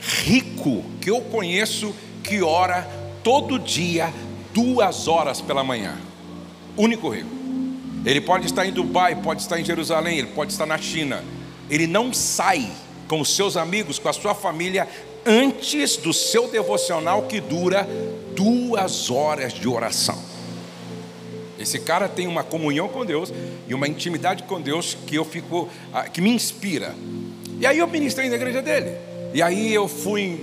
rico 0.00 0.84
que 1.00 1.10
eu 1.10 1.20
conheço 1.20 1.94
que 2.22 2.42
ora 2.42 2.86
todo 3.22 3.58
dia, 3.58 4.12
duas 4.52 5.08
horas 5.08 5.40
pela 5.40 5.64
manhã. 5.64 5.96
Único 6.76 7.08
rico. 7.08 7.35
Ele 8.06 8.20
pode 8.20 8.46
estar 8.46 8.64
em 8.64 8.70
Dubai, 8.70 9.16
pode 9.16 9.42
estar 9.42 9.58
em 9.58 9.64
Jerusalém, 9.64 10.18
ele 10.18 10.28
pode 10.28 10.52
estar 10.52 10.64
na 10.64 10.78
China. 10.78 11.24
Ele 11.68 11.88
não 11.88 12.12
sai 12.14 12.70
com 13.08 13.20
os 13.20 13.34
seus 13.34 13.56
amigos, 13.56 13.98
com 13.98 14.08
a 14.08 14.12
sua 14.12 14.32
família, 14.32 14.88
antes 15.26 15.96
do 15.96 16.12
seu 16.12 16.46
devocional 16.46 17.22
que 17.24 17.40
dura 17.40 17.86
duas 18.36 19.10
horas 19.10 19.52
de 19.52 19.66
oração. 19.66 20.16
Esse 21.58 21.80
cara 21.80 22.08
tem 22.08 22.28
uma 22.28 22.44
comunhão 22.44 22.88
com 22.88 23.04
Deus 23.04 23.32
e 23.66 23.74
uma 23.74 23.88
intimidade 23.88 24.44
com 24.44 24.60
Deus 24.60 24.96
que 25.04 25.16
eu 25.16 25.24
fico, 25.24 25.68
ah, 25.92 26.04
que 26.04 26.20
me 26.20 26.30
inspira. 26.30 26.94
E 27.58 27.66
aí 27.66 27.78
eu 27.78 27.88
ministrei 27.88 28.28
na 28.28 28.36
igreja 28.36 28.62
dele. 28.62 28.96
E 29.34 29.42
aí 29.42 29.74
eu 29.74 29.88
fui 29.88 30.38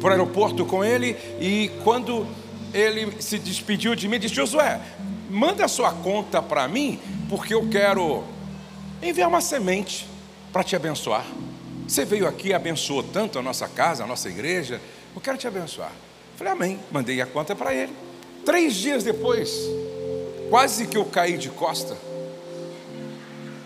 para 0.00 0.08
o 0.08 0.12
aeroporto 0.12 0.64
com 0.64 0.82
ele 0.82 1.16
e 1.38 1.70
quando 1.84 2.26
ele 2.72 3.12
se 3.20 3.38
despediu 3.38 3.94
de 3.94 4.08
mim, 4.08 4.18
disse: 4.18 4.34
Josué, 4.34 4.80
manda 5.28 5.64
a 5.64 5.68
sua 5.68 5.92
conta 5.92 6.40
para 6.40 6.66
mim, 6.66 7.00
porque 7.28 7.54
eu 7.54 7.68
quero 7.68 8.24
enviar 9.02 9.28
uma 9.28 9.40
semente 9.40 10.08
para 10.52 10.62
te 10.62 10.74
abençoar. 10.74 11.26
Você 11.86 12.04
veio 12.04 12.26
aqui 12.26 12.48
e 12.48 12.54
abençoou 12.54 13.02
tanto 13.02 13.38
a 13.38 13.42
nossa 13.42 13.68
casa, 13.68 14.04
a 14.04 14.06
nossa 14.06 14.28
igreja. 14.28 14.80
Eu 15.14 15.20
quero 15.20 15.38
te 15.38 15.46
abençoar. 15.46 15.92
Falei, 16.36 16.52
amém. 16.52 16.80
Mandei 16.90 17.20
a 17.20 17.26
conta 17.26 17.54
para 17.54 17.74
ele. 17.74 17.92
Três 18.44 18.74
dias 18.74 19.04
depois, 19.04 19.58
quase 20.48 20.86
que 20.86 20.96
eu 20.96 21.04
caí 21.04 21.36
de 21.36 21.50
costa, 21.50 21.96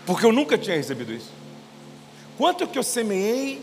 porque 0.05 0.25
eu 0.25 0.31
nunca 0.31 0.57
tinha 0.57 0.75
recebido 0.75 1.13
isso. 1.13 1.31
Quanto 2.37 2.67
que 2.67 2.77
eu 2.77 2.83
semeei 2.83 3.61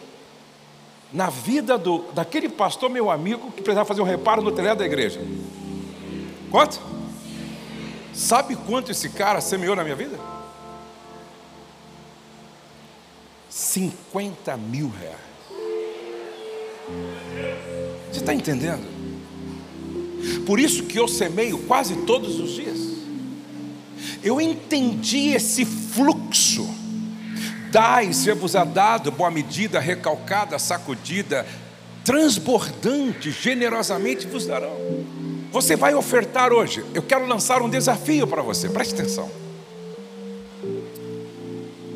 na 1.13 1.29
vida 1.29 1.77
do, 1.77 2.05
daquele 2.13 2.49
pastor, 2.49 2.89
meu 2.89 3.11
amigo, 3.11 3.51
que 3.51 3.61
precisava 3.63 3.85
fazer 3.85 4.01
um 4.01 4.05
reparo 4.05 4.41
no 4.41 4.53
telhado 4.53 4.79
da 4.79 4.87
igreja? 4.87 5.21
Quanto? 6.51 6.90
Sabe 8.13 8.57
quanto 8.57 8.91
esse 8.91 9.09
cara 9.11 9.41
semeou 9.41 9.77
na 9.77 9.83
minha 9.85 9.97
vida? 9.97 10.19
50 13.49 14.57
mil 14.57 14.89
reais. 14.89 15.31
Você 18.11 18.21
está 18.21 18.35
entendendo? 18.35 19.01
Por 20.45 20.59
isso 20.59 20.85
que 20.85 20.99
eu 20.99 21.09
semeio 21.09 21.59
quase 21.67 21.97
todos 22.05 22.39
os 22.39 22.51
dias. 22.51 22.79
Eu 24.23 24.41
entendi 24.41 25.29
esse 25.29 25.65
fluxo. 25.65 26.69
Dai, 27.71 28.13
ser-vos 28.13 28.57
a 28.57 28.65
dado, 28.65 29.13
boa 29.13 29.31
medida, 29.31 29.79
recalcada, 29.79 30.59
sacudida, 30.59 31.47
transbordante, 32.05 33.31
generosamente 33.31 34.27
vos 34.27 34.47
darão. 34.47 34.77
Você 35.51 35.75
vai 35.75 35.95
ofertar 35.95 36.53
hoje. 36.53 36.85
Eu 36.95 37.03
quero 37.03 37.27
lançar 37.27 37.61
um 37.63 37.69
desafio 37.69 38.27
para 38.27 38.43
você, 38.43 38.69
preste 38.69 38.95
atenção. 38.95 39.31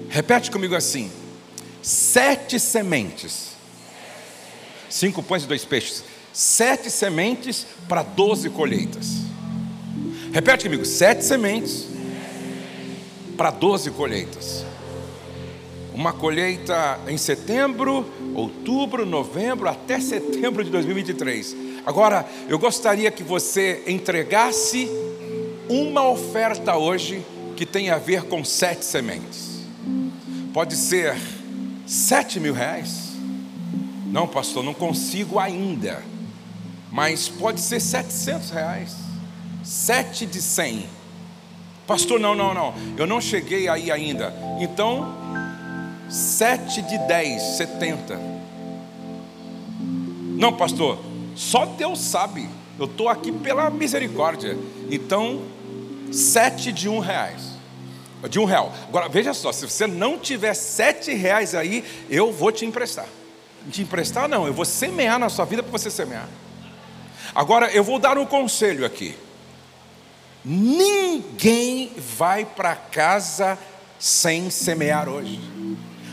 Repete 0.08 0.50
comigo 0.50 0.74
assim: 0.74 1.10
sete 1.82 2.58
sementes. 2.58 3.54
Cinco 4.88 5.22
pães 5.22 5.44
e 5.44 5.46
dois 5.46 5.64
peixes. 5.64 6.04
Sete 6.32 6.90
sementes 6.90 7.66
para 7.88 8.02
doze 8.02 8.50
colheitas. 8.50 9.22
Repete 10.32 10.64
comigo: 10.64 10.84
sete 10.84 11.24
sementes 11.24 11.86
para 13.36 13.50
doze 13.50 13.90
colheitas. 13.90 14.64
Uma 15.92 16.12
colheita 16.12 16.98
em 17.06 17.16
setembro, 17.16 18.04
outubro, 18.34 19.06
novembro, 19.06 19.68
até 19.68 20.00
setembro 20.00 20.64
de 20.64 20.70
2023. 20.70 21.73
Agora, 21.86 22.26
eu 22.48 22.58
gostaria 22.58 23.10
que 23.10 23.22
você 23.22 23.82
entregasse 23.86 24.88
uma 25.68 26.08
oferta 26.08 26.76
hoje 26.76 27.24
que 27.56 27.66
tem 27.66 27.90
a 27.90 27.98
ver 27.98 28.24
com 28.24 28.44
sete 28.44 28.84
sementes. 28.84 29.64
Pode 30.52 30.76
ser 30.76 31.16
Sete 31.86 32.40
mil 32.40 32.54
reais? 32.54 33.12
Não, 34.06 34.26
pastor, 34.26 34.64
não 34.64 34.72
consigo 34.72 35.38
ainda. 35.38 36.02
Mas 36.90 37.28
pode 37.28 37.60
ser 37.60 37.80
setecentos 37.80 38.50
reais. 38.50 38.96
Sete 39.62 40.24
de 40.24 40.40
cem. 40.40 40.86
Pastor, 41.86 42.18
não, 42.18 42.34
não, 42.34 42.54
não. 42.54 42.74
Eu 42.96 43.06
não 43.06 43.20
cheguei 43.20 43.68
aí 43.68 43.90
ainda. 43.90 44.32
Então, 44.60 45.14
sete 46.08 46.80
de 46.80 46.96
dez, 47.06 47.42
setenta. 47.56 48.18
Não, 50.38 50.52
pastor. 50.52 50.98
Só 51.34 51.66
Deus 51.66 52.00
sabe. 52.00 52.48
Eu 52.78 52.86
estou 52.86 53.08
aqui 53.08 53.30
pela 53.30 53.70
misericórdia. 53.70 54.58
Então, 54.90 55.42
sete 56.10 56.72
de 56.72 56.88
um 56.88 56.98
reais 56.98 57.54
de 58.28 58.38
um 58.38 58.44
real. 58.44 58.72
Agora, 58.88 59.08
veja 59.08 59.34
só, 59.34 59.52
se 59.52 59.68
você 59.68 59.86
não 59.86 60.18
tiver 60.18 60.54
sete 60.54 61.12
reais 61.12 61.54
aí, 61.54 61.84
eu 62.08 62.32
vou 62.32 62.50
te 62.50 62.64
emprestar. 62.64 63.06
Te 63.70 63.82
emprestar 63.82 64.28
não, 64.28 64.46
eu 64.46 64.52
vou 64.52 64.64
semear 64.64 65.18
na 65.18 65.28
sua 65.28 65.44
vida 65.44 65.62
para 65.62 65.72
você 65.72 65.90
semear. 65.90 66.28
Agora, 67.34 67.70
eu 67.70 67.82
vou 67.82 67.98
dar 67.98 68.18
um 68.18 68.26
conselho 68.26 68.84
aqui. 68.84 69.14
Ninguém 70.44 71.90
vai 72.16 72.44
para 72.44 72.76
casa 72.76 73.58
sem 73.98 74.50
semear 74.50 75.08
hoje. 75.08 75.40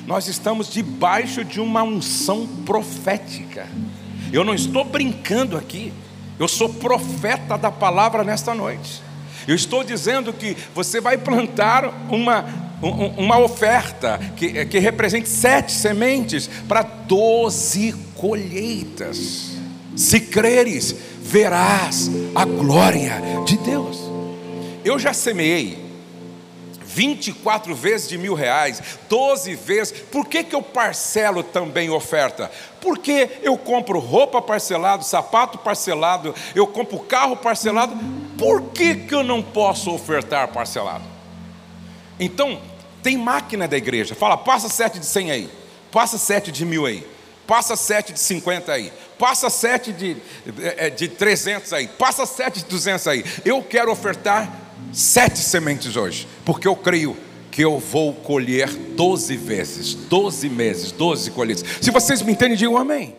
Nós 0.05 0.27
estamos 0.27 0.69
debaixo 0.69 1.43
de 1.43 1.59
uma 1.59 1.83
unção 1.83 2.47
profética. 2.65 3.67
Eu 4.31 4.43
não 4.43 4.53
estou 4.53 4.83
brincando 4.83 5.57
aqui. 5.57 5.91
Eu 6.39 6.47
sou 6.47 6.69
profeta 6.69 7.57
da 7.57 7.71
palavra 7.71 8.23
nesta 8.23 8.55
noite. 8.55 9.01
Eu 9.47 9.55
estou 9.55 9.83
dizendo 9.83 10.31
que 10.31 10.55
você 10.73 11.01
vai 11.01 11.17
plantar 11.17 12.07
uma, 12.09 12.45
uma 13.17 13.39
oferta 13.39 14.19
que, 14.35 14.65
que 14.65 14.79
represente 14.79 15.27
sete 15.27 15.71
sementes 15.71 16.49
para 16.67 16.83
doze 16.83 17.93
colheitas. 18.15 19.51
Se 19.95 20.19
creres, 20.19 20.95
verás 21.21 22.09
a 22.33 22.45
glória 22.45 23.21
de 23.45 23.57
Deus. 23.57 23.99
Eu 24.83 24.97
já 24.97 25.13
semeei 25.13 25.90
24 26.93 27.73
vezes 27.73 28.09
de 28.09 28.17
mil 28.17 28.33
reais, 28.33 28.81
12 29.09 29.55
vezes. 29.55 29.99
Por 30.11 30.27
que, 30.27 30.43
que 30.43 30.55
eu 30.55 30.61
parcelo 30.61 31.43
também 31.43 31.89
oferta? 31.89 32.51
Porque 32.79 33.29
eu 33.41 33.57
compro 33.57 33.99
roupa 33.99 34.41
parcelado, 34.41 35.03
sapato 35.03 35.57
parcelado, 35.57 36.35
eu 36.53 36.67
compro 36.67 36.99
carro 36.99 37.37
parcelado. 37.37 37.95
Por 38.37 38.63
que, 38.71 38.95
que 38.95 39.15
eu 39.15 39.23
não 39.23 39.41
posso 39.41 39.91
ofertar 39.91 40.47
parcelado? 40.49 41.03
Então, 42.19 42.59
tem 43.01 43.17
máquina 43.17 43.67
da 43.67 43.77
igreja. 43.77 44.13
Fala, 44.13 44.37
passa 44.37 44.69
sete 44.69 44.99
de 44.99 45.05
cem 45.05 45.31
aí, 45.31 45.49
passa 45.91 46.17
sete 46.17 46.51
de 46.51 46.65
mil 46.65 46.85
aí, 46.85 47.07
passa 47.47 47.75
sete 47.75 48.13
de 48.13 48.19
cinquenta 48.19 48.73
aí, 48.73 48.91
passa 49.17 49.49
sete 49.49 49.93
de, 49.93 50.17
é, 50.77 50.89
de 50.89 51.07
300 51.07 51.71
aí, 51.73 51.87
passa 51.87 52.25
sete 52.25 52.59
de 52.59 52.65
200 52.65 53.07
aí. 53.07 53.25
Eu 53.45 53.61
quero 53.63 53.91
ofertar 53.91 54.51
sete 54.93 55.39
sementes 55.39 55.95
hoje, 55.95 56.27
porque 56.45 56.67
eu 56.67 56.75
creio 56.75 57.15
que 57.51 57.61
eu 57.61 57.79
vou 57.79 58.13
colher 58.13 58.69
12 58.69 59.35
vezes, 59.35 59.93
12 59.93 60.49
meses, 60.49 60.91
12 60.91 61.31
colheitas. 61.31 61.65
Se 61.81 61.91
vocês 61.91 62.21
me 62.21 62.31
entendem, 62.31 62.57
digam 62.57 62.77
amém. 62.77 63.15